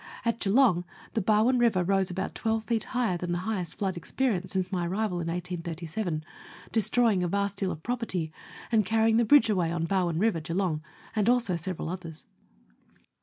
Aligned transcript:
At 0.25 0.39
Geelong 0.39 0.83
the 1.13 1.21
Barwon 1.21 1.59
River 1.59 1.83
rose 1.83 2.09
about 2.09 2.33
twelve 2.33 2.63
feet 2.63 2.85
higher 2.85 3.17
than 3.17 3.33
the 3.33 3.37
highest 3.45 3.77
flood 3.77 3.95
experienced 3.95 4.53
since 4.53 4.71
my 4.71 4.87
arrival 4.87 5.19
in 5.19 5.27
1837, 5.27 6.23
destroying 6.71 7.21
a 7.21 7.27
vast 7.27 7.57
deal 7.57 7.69
of 7.71 7.83
property, 7.83 8.31
and 8.71 8.83
carrying 8.83 9.17
the 9.17 9.25
bridge 9.25 9.51
away 9.51 9.71
on 9.71 9.85
Barwon 9.85 10.17
River, 10.17 10.41
Geeloug, 10.41 10.81
and 11.15 11.29
also 11.29 11.55
several 11.55 11.87
others. 11.87 12.25